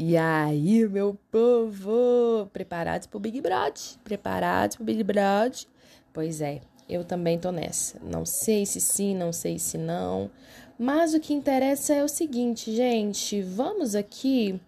[0.00, 2.48] E aí, meu povo?
[2.52, 3.82] Preparados pro Big Brother?
[4.04, 5.66] Preparados pro Big Brother?
[6.12, 7.98] Pois é, eu também tô nessa.
[8.00, 10.30] Não sei se sim, não sei se não.
[10.78, 13.42] Mas o que interessa é o seguinte, gente.
[13.42, 14.60] Vamos aqui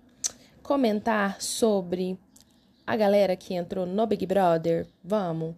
[0.65, 2.19] comentar sobre
[2.85, 4.85] a galera que entrou no Big Brother.
[5.05, 5.55] Vamos,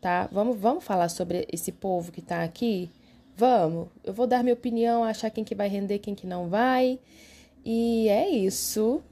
[0.00, 0.30] tá?
[0.32, 2.90] Vamos, vamos falar sobre esse povo que tá aqui?
[3.36, 3.88] Vamos.
[4.02, 6.98] Eu vou dar minha opinião, achar quem que vai render, quem que não vai.
[7.62, 9.02] E é isso.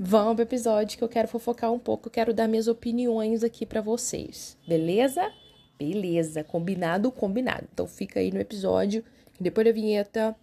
[0.00, 3.66] Vamos pro episódio que eu quero fofocar um pouco, eu quero dar minhas opiniões aqui
[3.66, 4.56] para vocês.
[4.64, 5.32] Beleza?
[5.76, 7.66] Beleza, combinado, combinado.
[7.72, 9.04] Então fica aí no episódio,
[9.40, 10.36] depois da vinheta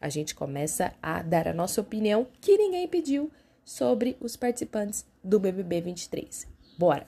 [0.00, 3.30] a gente começa a dar a nossa opinião que ninguém pediu
[3.62, 6.48] sobre os participantes do BBB 23.
[6.78, 7.06] Bora.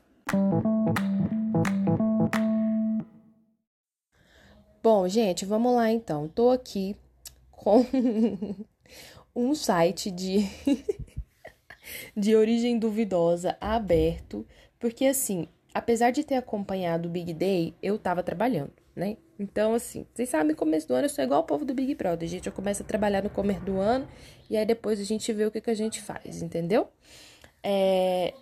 [4.83, 6.28] Bom, gente, vamos lá então.
[6.28, 6.94] Tô aqui
[7.50, 7.86] com
[9.34, 10.47] um site de
[12.16, 14.46] de origem duvidosa aberto,
[14.78, 19.16] porque assim, apesar de ter acompanhado o Big Day, eu tava trabalhando, né?
[19.38, 21.94] Então, assim, vocês sabem, no começo do ano eu sou igual o povo do Big
[21.94, 22.46] Brother, gente.
[22.46, 24.08] Eu começo a trabalhar no começo do ano
[24.48, 26.88] e aí depois a gente vê o que, que a gente faz, entendeu?
[27.62, 28.33] É...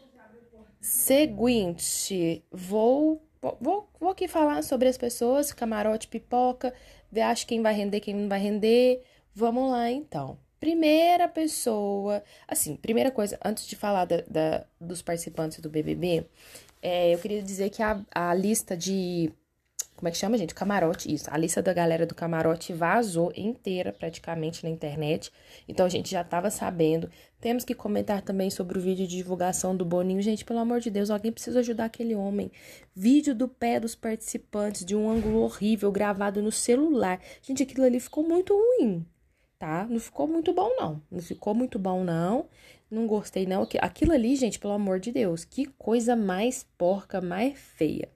[0.80, 3.22] Seguinte, vou,
[3.60, 6.74] vou, vou aqui falar sobre as pessoas, camarote, pipoca,
[7.22, 9.02] acho quem vai render, quem não vai render.
[9.34, 10.38] Vamos lá, então.
[10.64, 16.26] Primeira pessoa, assim, primeira coisa, antes de falar da, da dos participantes do BBB,
[16.80, 19.30] é, eu queria dizer que a, a lista de
[19.94, 20.54] como é que chama, gente?
[20.54, 21.28] Camarote, isso.
[21.30, 25.30] A lista da galera do camarote vazou inteira, praticamente, na internet.
[25.68, 27.10] Então, a gente já tava sabendo.
[27.42, 30.22] Temos que comentar também sobre o vídeo de divulgação do Boninho.
[30.22, 32.50] Gente, pelo amor de Deus, alguém precisa ajudar aquele homem.
[32.96, 37.20] Vídeo do pé dos participantes, de um ângulo horrível, gravado no celular.
[37.42, 39.06] Gente, aquilo ali ficou muito ruim,
[39.64, 39.86] tá?
[39.88, 41.00] Não ficou muito bom, não.
[41.10, 42.46] Não ficou muito bom, não.
[42.90, 43.66] Não gostei, não.
[43.80, 48.10] Aquilo ali, gente, pelo amor de Deus, que coisa mais porca, mais feia.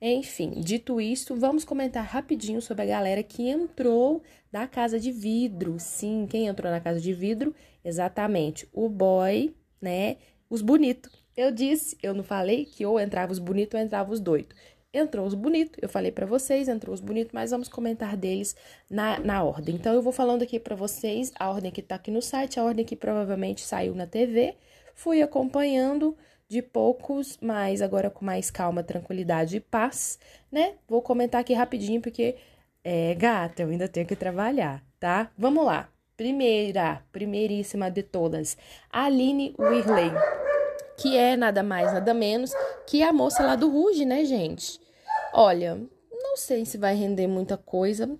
[0.00, 5.76] Enfim, dito isso, vamos comentar rapidinho sobre a galera que entrou da casa de vidro.
[5.80, 7.52] Sim, quem entrou na casa de vidro?
[7.84, 10.18] Exatamente, o boy, né?
[10.48, 11.10] Os bonitos.
[11.36, 14.54] Eu disse, eu não falei que ou entrava os bonitos ou entrava os doidos.
[14.94, 18.54] Entrou os bonitos, eu falei para vocês, entrou os bonitos, mas vamos comentar deles
[18.90, 19.74] na, na ordem.
[19.74, 22.64] Então, eu vou falando aqui para vocês a ordem que tá aqui no site, a
[22.64, 24.54] ordem que provavelmente saiu na TV.
[24.94, 26.14] Fui acompanhando
[26.46, 30.18] de poucos, mas agora com mais calma, tranquilidade e paz,
[30.50, 30.74] né?
[30.86, 32.36] Vou comentar aqui rapidinho porque
[32.84, 35.30] é, gata, eu ainda tenho que trabalhar, tá?
[35.38, 35.88] Vamos lá.
[36.14, 38.58] Primeira, primeiríssima de todas,
[38.90, 40.10] Aline Whirley,
[40.98, 42.52] que é nada mais, nada menos
[42.86, 44.81] que a moça lá do Ruge, né, gente?
[45.32, 48.18] Olha, não sei se vai render muita coisa.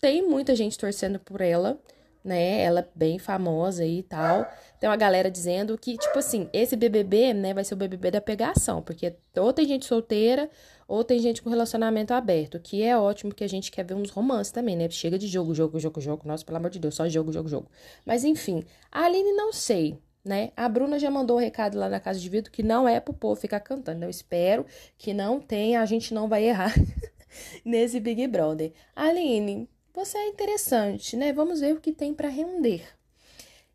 [0.00, 1.80] Tem muita gente torcendo por ela
[2.24, 2.62] né?
[2.62, 4.46] Ela é bem famosa e tal.
[4.78, 8.20] Tem uma galera dizendo que, tipo assim, esse BBB, né, vai ser o BBB da
[8.20, 10.50] pegação, porque ou tem gente solteira
[10.86, 14.10] ou tem gente com relacionamento aberto, que é ótimo, porque a gente quer ver uns
[14.10, 14.88] romances também, né?
[14.90, 16.22] Chega de jogo, jogo, jogo, jogo.
[16.26, 17.68] Nossa, pelo amor de Deus, só jogo, jogo, jogo.
[18.04, 20.52] Mas enfim, a Aline não sei, né?
[20.56, 23.00] A Bruna já mandou o um recado lá na casa de vidro que não é
[23.00, 24.04] pro povo ficar cantando.
[24.04, 24.64] Eu espero
[24.96, 26.72] que não tenha, a gente não vai errar
[27.64, 28.72] nesse Big Brother.
[28.94, 31.32] Aline, você é interessante, né?
[31.32, 32.84] Vamos ver o que tem para render.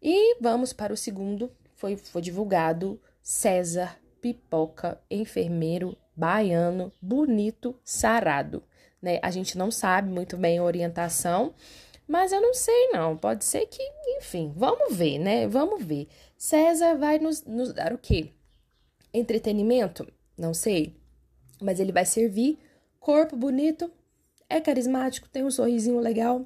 [0.02, 1.52] E vamos para o segundo.
[1.76, 8.64] Foi, foi divulgado César Pipoca, enfermeiro baiano, bonito, sarado.
[9.02, 9.20] Né?
[9.22, 11.54] A gente não sabe muito bem a orientação,
[12.08, 13.16] mas eu não sei não.
[13.16, 13.84] Pode ser que,
[14.18, 15.48] enfim, vamos ver, né?
[15.48, 16.08] Vamos ver.
[16.38, 18.32] César vai nos, nos dar o quê?
[19.14, 20.08] Entretenimento?
[20.38, 20.96] Não sei.
[21.60, 22.60] Mas ele vai servir
[23.00, 23.92] corpo bonito,
[24.50, 26.46] é carismático, tem um sorrisinho legal.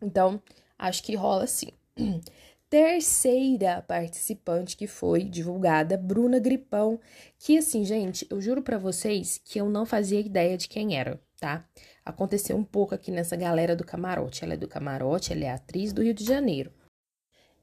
[0.00, 0.40] Então,
[0.78, 1.72] acho que rola sim.
[2.70, 7.00] Terceira participante que foi divulgada, Bruna Gripão,
[7.38, 11.18] que assim, gente, eu juro para vocês que eu não fazia ideia de quem era,
[11.40, 11.66] tá?
[12.04, 14.44] Aconteceu um pouco aqui nessa galera do camarote.
[14.44, 16.70] Ela é do camarote, ela é atriz do Rio de Janeiro.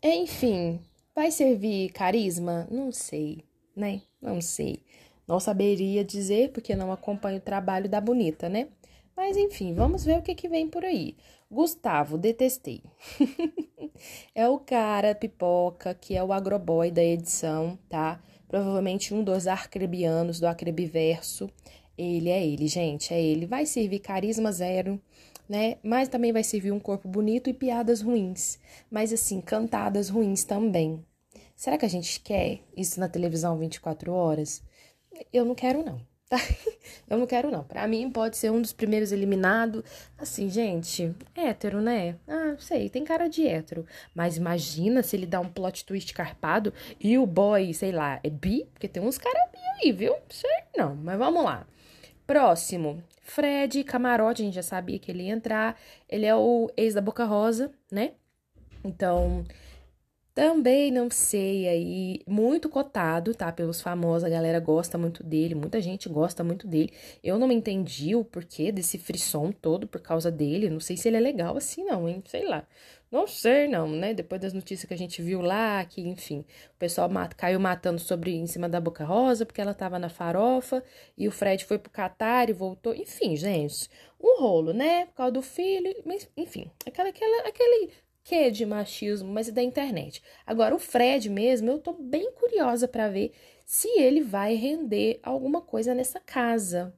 [0.04, 0.82] Enfim,
[1.16, 2.68] vai servir carisma?
[2.70, 3.44] Não sei,
[3.76, 4.02] né?
[4.22, 4.84] Não sei.
[5.28, 8.68] Não saberia dizer porque não acompanho o trabalho da bonita, né?
[9.16, 11.16] Mas enfim, vamos ver o que, que vem por aí.
[11.50, 12.84] Gustavo, detestei.
[14.36, 18.22] é o cara pipoca, que é o agroboy da edição, tá?
[18.48, 21.50] Provavelmente um dos arcrebianos do Acrebiverso.
[21.98, 23.46] Ele é ele, gente, é ele.
[23.46, 25.02] Vai servir carisma zero,
[25.48, 25.78] né?
[25.84, 28.60] Mas também vai servir um corpo bonito e piadas ruins.
[28.90, 31.04] Mas assim, cantadas ruins também.
[31.56, 34.62] Será que a gente quer isso na televisão 24 horas?
[35.32, 36.02] Eu não quero, não.
[36.30, 36.38] tá?
[37.08, 37.64] Eu não quero, não.
[37.64, 39.84] Pra mim, pode ser um dos primeiros eliminados.
[40.18, 42.16] Assim, gente, hétero, né?
[42.28, 43.86] Ah, sei, tem cara de hétero.
[44.14, 48.30] Mas imagina se ele dá um plot twist carpado e o boy, sei lá, é
[48.30, 48.68] bi?
[48.74, 50.16] Porque tem uns caras bi aí, viu?
[50.30, 51.66] Sei não, mas vamos lá.
[52.28, 55.78] Próximo, Fred Camarote, a gente já sabia que ele ia entrar.
[56.08, 58.12] Ele é o ex da Boca Rosa, né?
[58.84, 59.44] Então,
[60.36, 63.54] também não sei aí, muito cotado, tá?
[63.54, 66.92] Pelos famosos, a galera gosta muito dele, muita gente gosta muito dele.
[67.24, 70.70] Eu não entendi o porquê desse frisson todo por causa dele.
[70.70, 72.22] Não sei se ele é legal assim, não, hein?
[72.28, 72.68] Sei lá.
[73.10, 74.14] Não sei, não, né?
[74.14, 76.40] Depois das notícias que a gente viu lá, que, enfim,
[76.76, 80.84] o pessoal caiu matando sobre em cima da Boca Rosa, porque ela tava na farofa,
[81.18, 82.94] e o Fred foi pro Catar e voltou.
[82.94, 83.90] Enfim, gente,
[84.20, 85.06] um rolo, né?
[85.06, 87.92] Por causa do filho, mas, enfim, aquela, aquela, aquele
[88.26, 90.22] que de machismo, mas é da internet.
[90.48, 93.32] Agora, o Fred mesmo, eu tô bem curiosa para ver
[93.64, 96.92] se ele vai render alguma coisa nessa casa.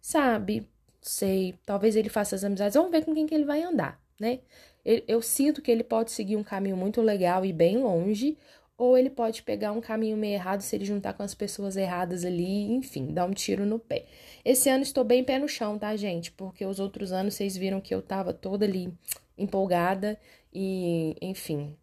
[0.00, 0.68] Sabe?
[1.00, 2.74] Sei, talvez ele faça as amizades.
[2.74, 4.40] Vamos ver com quem que ele vai andar, né?
[4.84, 8.36] Eu, eu sinto que ele pode seguir um caminho muito legal e bem longe,
[8.76, 12.24] ou ele pode pegar um caminho meio errado se ele juntar com as pessoas erradas
[12.24, 14.06] ali, enfim, dar um tiro no pé.
[14.44, 16.32] Esse ano estou bem pé no chão, tá, gente?
[16.32, 18.92] Porque os outros anos vocês viram que eu tava toda ali
[19.38, 20.18] empolgada
[20.52, 21.76] e, enfim,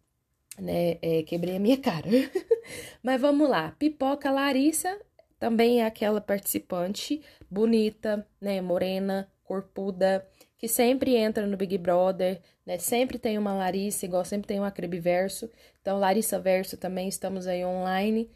[0.58, 2.08] né, é, quebrei a minha cara.
[3.02, 3.74] Mas vamos lá.
[3.78, 4.98] Pipoca Larissa
[5.38, 10.26] também é aquela participante bonita, né, morena, corpuda,
[10.58, 12.78] que sempre entra no Big Brother, né?
[12.78, 15.50] Sempre tem uma Larissa, igual sempre tem uma Acrebi Verso.
[15.80, 18.30] Então, Larissa Verso também estamos aí online.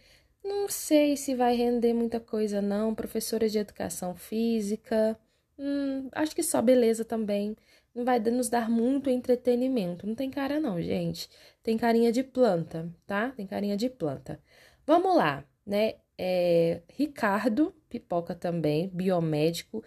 [0.45, 2.95] Não sei se vai render muita coisa, não.
[2.95, 5.19] Professora de educação física.
[5.59, 7.57] Hum, acho que só beleza também
[7.95, 10.07] não vai nos dar muito entretenimento.
[10.07, 11.29] Não tem cara, não, gente.
[11.63, 13.31] Tem carinha de planta, tá?
[13.31, 14.41] Tem carinha de planta.
[14.87, 15.95] Vamos lá, né?
[16.17, 19.83] É, Ricardo, pipoca também, biomédico,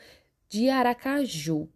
[0.50, 1.70] de Aracaju.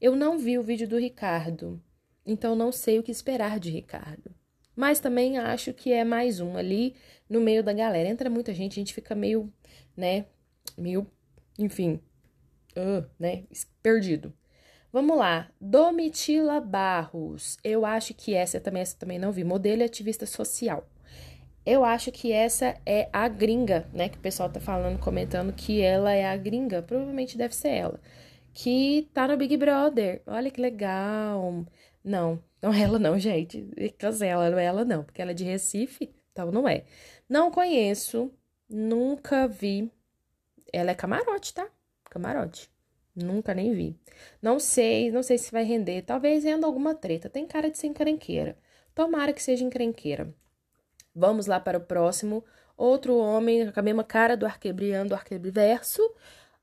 [0.00, 1.82] Eu não vi o vídeo do Ricardo,
[2.24, 4.34] então não sei o que esperar de Ricardo.
[4.76, 6.94] Mas também acho que é mais um ali
[7.28, 8.08] no meio da galera.
[8.08, 9.52] Entra muita gente, a gente fica meio,
[9.96, 10.26] né?
[10.76, 11.04] Meio,
[11.58, 12.00] enfim,
[12.76, 13.42] uh, né?
[13.82, 14.32] Perdido.
[14.90, 17.58] Vamos lá, Domitila Barros.
[17.62, 19.44] Eu acho que essa também, essa também não vi.
[19.44, 20.88] Modelo e ativista social.
[21.64, 24.08] Eu acho que essa é a gringa, né?
[24.08, 26.82] Que o pessoal tá falando, comentando que ela é a gringa.
[26.82, 28.00] Provavelmente deve ser ela.
[28.54, 30.22] Que tá no Big Brother.
[30.26, 31.66] Olha que legal.
[32.02, 33.68] Não, não é ela não, gente.
[33.98, 35.04] Cancela, não é ela não.
[35.04, 36.84] Porque ela é de Recife, então não é.
[37.28, 38.32] Não conheço,
[38.68, 39.92] nunca vi.
[40.72, 41.68] Ela é camarote, tá?
[42.10, 42.70] Camarote.
[43.22, 43.98] Nunca nem vi.
[44.40, 46.02] Não sei, não sei se vai render.
[46.02, 47.28] Talvez renda alguma treta.
[47.28, 48.56] Tem cara de ser encrenqueira.
[48.94, 50.32] Tomara que seja encrenqueira.
[51.14, 52.44] Vamos lá para o próximo.
[52.76, 56.00] Outro homem com a mesma cara do arquebriano, do arquebriverso.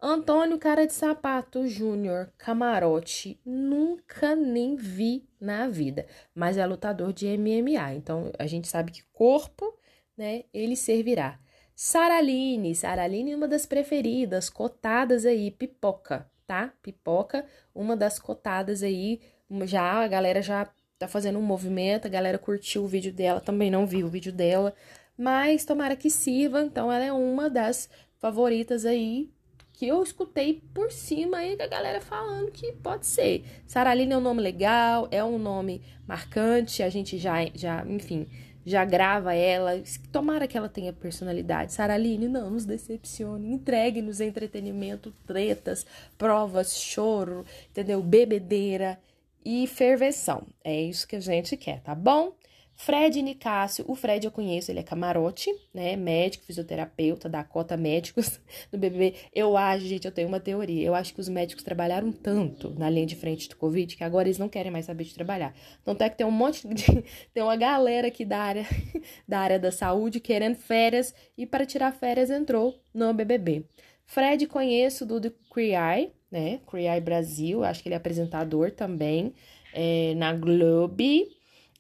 [0.02, 3.40] Antônio Cara de Sapato Júnior, camarote.
[3.46, 6.06] Nunca nem vi na vida.
[6.34, 7.96] Mas é lutador de MMA.
[7.96, 9.78] Então a gente sabe que corpo,
[10.18, 11.40] né, ele servirá.
[11.76, 16.74] Saraline, Saraline é uma das preferidas, cotadas aí, pipoca tá?
[16.82, 19.22] Pipoca, uma das cotadas aí,
[19.66, 23.70] já a galera já tá fazendo um movimento, a galera curtiu o vídeo dela, também
[23.70, 24.74] não viu o vídeo dela,
[25.18, 29.30] mas tomara que sirva, então ela é uma das favoritas aí
[29.74, 33.44] que eu escutei por cima aí da galera falando que pode ser.
[33.68, 38.26] Saraline é um nome legal, é um nome marcante, a gente já, já enfim,
[38.66, 39.82] já grava ela.
[40.12, 41.74] Tomara que ela tenha personalidade.
[41.74, 43.52] Saraline, não nos decepcione.
[43.52, 45.86] Entregue-nos entretenimento, tretas,
[46.18, 48.02] provas, choro, entendeu?
[48.02, 49.00] Bebedeira
[49.46, 50.48] e ferveção.
[50.64, 52.36] É isso que a gente quer, tá bom?
[52.76, 55.96] Fred Nicásio, o Fred eu conheço, ele é camarote, né?
[55.96, 58.40] Médico, fisioterapeuta, da cota médicos
[58.72, 59.16] do BBB.
[59.34, 60.86] Eu acho, gente, eu tenho uma teoria.
[60.86, 64.28] Eu acho que os médicos trabalharam tanto na linha de frente do Covid que agora
[64.28, 65.56] eles não querem mais saber de trabalhar.
[65.82, 67.04] Então é que tem um monte de.
[67.34, 68.66] tem uma galera aqui da área,
[69.28, 73.66] da área da saúde querendo férias e para tirar férias entrou no BBB.
[74.06, 76.60] Fred conheço do, do Queer né?
[76.70, 79.34] Queer Brasil, acho que ele é apresentador também
[79.74, 81.28] é, na Globe.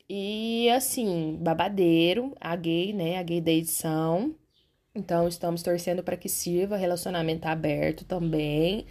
[0.09, 3.17] E assim, babadeiro, a gay, né?
[3.17, 4.35] A gay da edição.
[4.93, 8.85] Então, estamos torcendo para que sirva, relacionamento aberto também.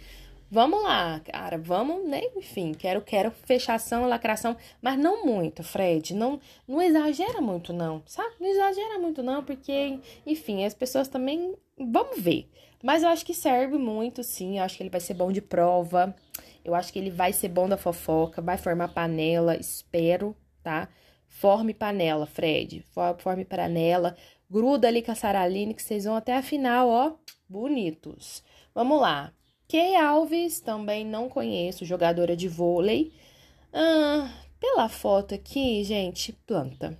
[0.51, 2.21] Vamos lá, cara, vamos, né?
[2.35, 6.13] Enfim, quero, quero fechação, lacração, mas não muito, Fred.
[6.13, 8.35] Não, não exagera muito, não, sabe?
[8.39, 11.55] Não exagera muito, não, porque, enfim, as pessoas também.
[11.77, 12.49] Vamos ver.
[12.83, 14.59] Mas eu acho que serve muito, sim.
[14.59, 16.15] Eu acho que ele vai ser bom de prova.
[16.63, 20.87] Eu acho que ele vai ser bom da fofoca, vai formar panela, espero, tá?
[21.35, 22.81] Forme panela, Fred.
[23.17, 24.15] Forme panela.
[24.49, 27.13] Gruda ali com a Saraline, que vocês vão até a final, ó.
[27.49, 28.41] Bonitos.
[28.73, 29.33] Vamos lá.
[29.67, 33.11] Kay Alves, também não conheço, jogadora de vôlei.
[33.73, 36.97] Ah, pela foto aqui, gente, planta.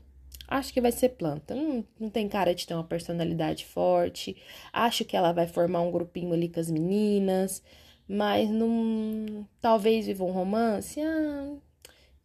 [0.50, 1.56] Acho que vai ser planta.
[1.56, 4.36] Não, não tem cara de ter uma personalidade forte.
[4.74, 7.64] Acho que ela vai formar um grupinho ali com as meninas.
[8.06, 9.48] Mas não.
[9.62, 11.00] Talvez viva um romance.
[11.00, 11.56] Ah,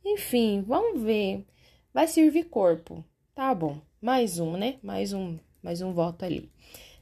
[0.05, 1.45] enfim, vamos ver.
[1.93, 3.05] Vai servir corpo.
[3.35, 3.81] Tá bom.
[4.01, 4.79] Mais um, né?
[4.81, 6.49] Mais um, mais um voto ali.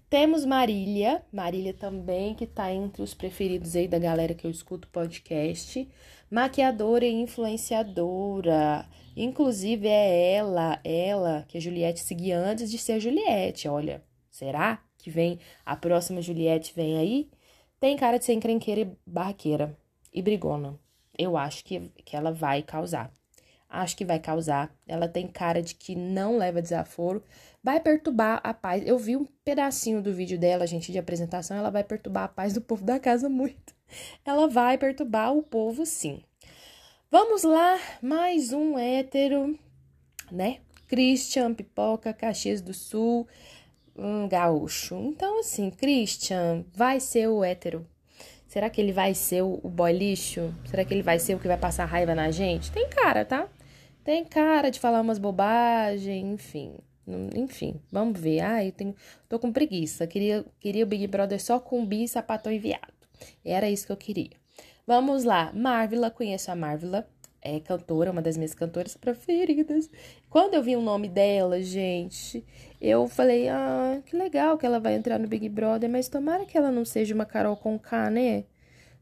[0.09, 4.89] Temos Marília, Marília também, que tá entre os preferidos aí da galera que eu escuto
[4.89, 5.87] podcast.
[6.31, 8.89] Maquiadora e influenciadora.
[9.15, 13.69] Inclusive é ela, ela que a Juliette seguia antes de ser Juliette.
[13.69, 17.31] Olha, será que vem a próxima Juliette vem aí?
[17.79, 19.77] Tem cara de ser encrenqueira e barraqueira
[20.11, 20.81] e brigona.
[21.19, 23.13] Eu acho que, que ela vai causar
[23.69, 24.75] acho que vai causar.
[24.87, 27.23] Ela tem cara de que não leva desaforo,
[27.63, 28.87] vai perturbar a paz.
[28.87, 32.53] Eu vi um pedacinho do vídeo dela, gente, de apresentação, ela vai perturbar a paz
[32.53, 33.77] do povo da casa muito.
[34.25, 36.23] Ela vai perturbar o povo, sim.
[37.11, 39.59] Vamos lá, mais um hétero,
[40.31, 40.59] né?
[40.87, 43.27] Christian, Pipoca, Caxias do Sul,
[43.97, 44.95] um gaúcho.
[44.97, 47.87] Então, assim, Christian vai ser o hétero
[48.49, 50.55] Será que ele vai ser o, boy lixo?
[50.65, 52.73] Será que ele vai ser o que vai passar raiva na gente?
[52.73, 53.47] Tem cara, tá?
[54.09, 56.73] Tem cara de falar umas bobagens, enfim.
[57.37, 58.41] Enfim, vamos ver.
[58.41, 58.95] Ai, tenho,
[59.29, 60.07] tô com preguiça.
[60.07, 62.91] Queria, queria o Big Brother só com bi, sapatão e viado.
[63.45, 64.31] Era isso que eu queria.
[64.87, 65.53] Vamos lá.
[65.53, 67.07] Marvila, conheço a Marvila.
[67.43, 69.91] É cantora, uma das minhas cantoras preferidas.
[70.31, 72.43] Quando eu vi o nome dela, gente,
[72.81, 76.57] eu falei: ah, que legal que ela vai entrar no Big Brother, mas tomara que
[76.57, 78.45] ela não seja uma Carol com K, né?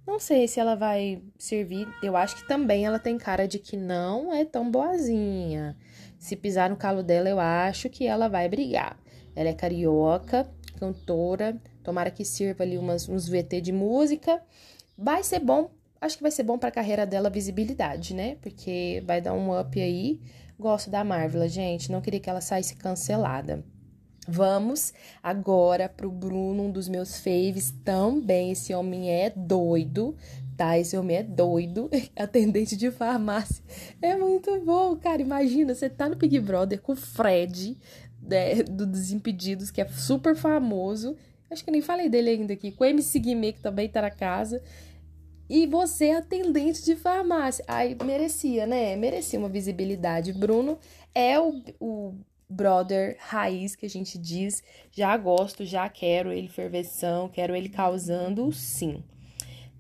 [0.07, 1.89] Não sei se ela vai servir.
[2.01, 5.77] Eu acho que também ela tem cara de que não é tão boazinha.
[6.19, 8.97] Se pisar no calo dela, eu acho que ela vai brigar.
[9.35, 10.49] Ela é carioca,
[10.79, 11.61] cantora.
[11.83, 14.41] Tomara que sirva ali umas, uns VT de música.
[14.97, 15.71] Vai ser bom.
[16.01, 18.37] Acho que vai ser bom para a carreira dela visibilidade, né?
[18.41, 20.21] Porque vai dar um up aí.
[20.59, 21.91] Gosto da Marvel, gente.
[21.91, 23.65] Não queria que ela saísse cancelada.
[24.29, 24.93] Vamos
[25.23, 28.51] agora pro Bruno, um dos meus faves também.
[28.51, 30.17] Esse homem é doido,
[30.57, 30.77] tá?
[30.77, 33.63] Esse homem é doido, atendente de farmácia.
[34.03, 35.23] É muito bom, cara.
[35.23, 37.77] Imagina, você tá no Big Brother com o Fred,
[38.21, 41.17] né, do Desimpedidos, que é super famoso.
[41.49, 42.73] Acho que nem falei dele ainda aqui.
[42.73, 44.61] Com o MC Guimê, que também tá na casa.
[45.49, 47.65] E você é atendente de farmácia.
[47.69, 48.97] Aí merecia, né?
[48.97, 50.33] Merecia uma visibilidade.
[50.33, 50.77] Bruno
[51.15, 52.15] é o, o
[52.49, 54.63] brother raiz que a gente diz,
[54.93, 59.03] já gosto, já quero ele ferveção, quero ele causando, sim.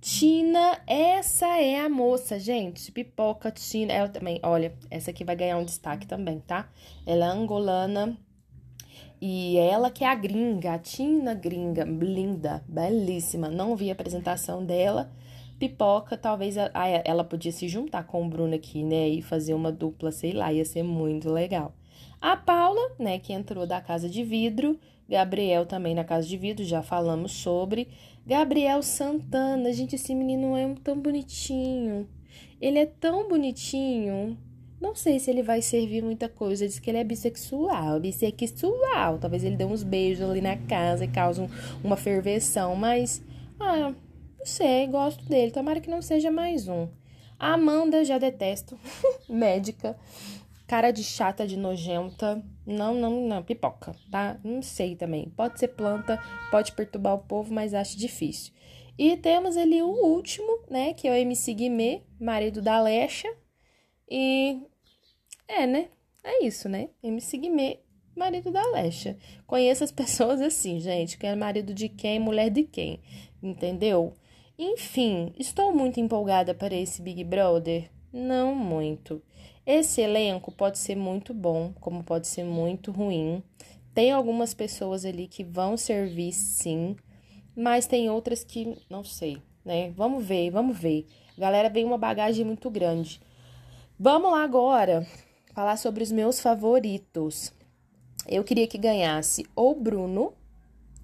[0.00, 2.92] Tina, essa é a moça, gente.
[2.92, 3.92] Pipoca, Tina.
[3.92, 6.68] Ela também, olha, essa aqui vai ganhar um destaque também, tá?
[7.04, 8.16] Ela é angolana.
[9.20, 13.48] E ela que é a gringa, a Tina gringa, linda, belíssima.
[13.48, 15.10] Não vi a apresentação dela.
[15.58, 19.08] Pipoca, talvez ela podia se juntar com o Bruno aqui, né?
[19.08, 21.74] E fazer uma dupla, sei lá, ia ser muito legal.
[22.20, 26.64] A Paula, né, que entrou da casa de vidro, Gabriel também na casa de vidro,
[26.64, 27.88] já falamos sobre.
[28.26, 32.08] Gabriel Santana, gente, esse menino é tão bonitinho.
[32.60, 34.36] Ele é tão bonitinho.
[34.80, 36.66] Não sei se ele vai servir muita coisa.
[36.66, 39.18] Diz que ele é bissexual, bissexual.
[39.18, 41.48] Talvez ele dê uns beijos ali na casa e cause um,
[41.84, 43.22] uma ferveção, mas
[43.60, 43.94] ah,
[44.38, 45.50] não sei, gosto dele.
[45.50, 46.88] Tomara que não seja mais um.
[47.38, 48.78] A Amanda já detesto,
[49.28, 49.96] médica.
[50.66, 52.42] Cara de chata, de nojenta.
[52.66, 53.42] Não, não, não.
[53.42, 54.38] Pipoca, tá?
[54.42, 55.30] Não sei também.
[55.30, 56.20] Pode ser planta,
[56.50, 58.52] pode perturbar o povo, mas acho difícil.
[58.98, 60.94] E temos ali o último, né?
[60.94, 63.28] Que é o MC Guimê, marido da Lecha.
[64.10, 64.60] E.
[65.46, 65.88] É, né?
[66.24, 66.88] É isso, né?
[67.02, 67.78] MC Guimê,
[68.16, 69.16] marido da Lecha.
[69.46, 71.18] Conheço as pessoas assim, gente.
[71.18, 73.00] Quem é marido de quem, mulher de quem.
[73.42, 74.14] Entendeu?
[74.58, 77.90] Enfim, estou muito empolgada para esse Big Brother.
[78.12, 79.22] Não muito.
[79.66, 83.42] Esse elenco pode ser muito bom, como pode ser muito ruim.
[83.92, 86.94] Tem algumas pessoas ali que vão servir sim,
[87.56, 89.90] mas tem outras que não sei, né?
[89.96, 91.04] Vamos ver, vamos ver.
[91.36, 93.20] galera vem uma bagagem muito grande.
[93.98, 95.04] Vamos lá agora
[95.52, 97.52] falar sobre os meus favoritos.
[98.28, 100.32] Eu queria que ganhasse ou Bruno,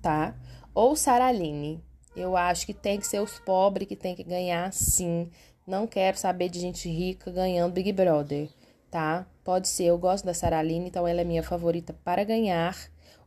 [0.00, 0.37] tá?
[0.73, 1.83] Ou Saraline.
[2.14, 5.31] Eu acho que tem que ser os pobres que tem que ganhar sim.
[5.66, 8.49] Não quero saber de gente rica ganhando Big Brother,
[8.90, 9.26] tá?
[9.45, 12.76] Pode ser, eu gosto da Saraline, então ela é minha favorita para ganhar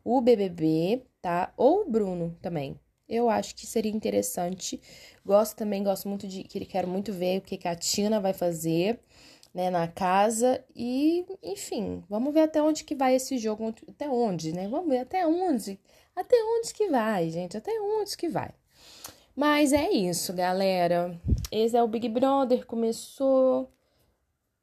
[0.04, 1.54] o BBB, tá?
[1.58, 2.80] Ou o Bruno também.
[3.08, 4.82] Eu acho que seria interessante.
[5.26, 8.34] Gosto também, gosto muito de que quero muito ver o que, que a Tina vai
[8.34, 9.00] fazer.
[9.54, 14.54] né, na casa e, enfim, vamos ver até onde que vai esse jogo, até onde,
[14.54, 14.68] né?
[14.70, 15.80] Vamos ver até onde,
[16.16, 18.54] até onde que vai, gente, até onde que vai.
[19.36, 21.20] Mas é isso, galera.
[21.52, 23.70] Esse é o Big Brother, começou.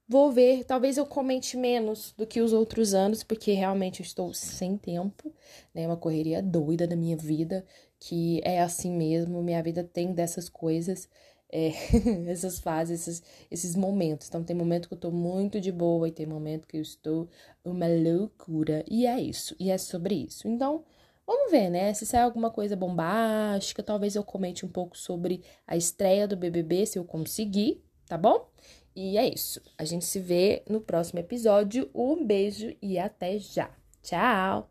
[0.09, 4.33] Vou ver, talvez eu comente menos do que os outros anos, porque realmente eu estou
[4.35, 5.33] sem tempo,
[5.75, 5.87] né?
[5.87, 7.65] Uma correria doida da minha vida,
[7.99, 11.09] que é assim mesmo, minha vida tem dessas coisas
[11.53, 11.69] é,
[12.29, 14.29] essas fases, esses, esses momentos.
[14.29, 17.29] Então, tem momento que eu tô muito de boa e tem momento que eu estou
[17.65, 18.85] uma loucura.
[18.91, 20.49] E é isso, e é sobre isso.
[20.49, 20.85] Então,
[21.27, 21.93] vamos ver, né?
[21.95, 26.87] Se sair alguma coisa bombástica, talvez eu comente um pouco sobre a estreia do BBB,
[26.87, 28.51] se eu conseguir, tá bom?
[28.95, 29.61] E é isso.
[29.79, 31.91] A gente se vê no próximo episódio.
[31.95, 33.71] Um beijo e até já.
[34.03, 34.69] Tchau!